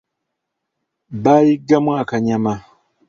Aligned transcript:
Bayiggamu 1.23 1.91
akanyama. 2.01 2.53